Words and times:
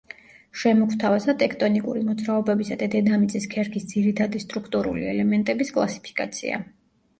შემოგვთავაზა 0.59 1.35
ტექტონიკური 1.43 2.01
მოძრაობებისა 2.07 2.79
და 2.81 2.89
დედამიწის 2.97 3.47
ქერქის 3.53 3.87
ძირითადი 3.93 4.43
სტრუქტურული 4.47 5.09
ელემენტების 5.15 5.75
კლასიფიკაცია. 5.79 6.63